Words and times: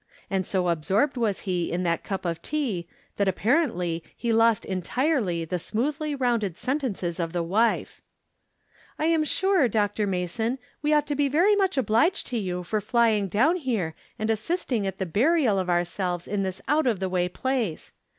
And 0.31 0.47
so 0.47 0.67
absorbed 0.69 1.15
was 1.15 1.41
he 1.41 1.71
in 1.71 1.83
that 1.83 2.03
cup 2.03 2.25
of 2.25 2.41
tea 2.41 2.87
that 3.17 3.27
ap 3.27 3.35
parently 3.37 4.01
he 4.17 4.33
lost 4.33 4.65
entirely 4.65 5.45
the 5.45 5.59
smoothly 5.59 6.15
rounded 6.15 6.57
sentences 6.57 7.19
of 7.19 7.33
the 7.33 7.43
wife." 7.43 8.01
I 8.97 9.05
am 9.05 9.23
sure. 9.23 9.67
Dr. 9.67 10.07
Mason, 10.07 10.57
we 10.81 10.91
ought 10.91 11.05
to 11.05 11.15
be 11.15 11.27
very 11.29 11.55
much 11.55 11.77
obliged 11.77 12.25
to 12.29 12.39
you 12.39 12.63
for 12.63 12.81
flying 12.81 13.27
down 13.27 13.57
here 13.57 13.93
and 14.17 14.31
assisting 14.31 14.87
at 14.87 14.97
the 14.97 15.05
burial 15.05 15.59
of 15.59 15.69
ourselves 15.69 16.27
in 16.27 16.41
this 16.41 16.63
out 16.67 16.87
of 16.87 16.99
the 16.99 17.07
way 17.07 17.29
place. 17.29 17.91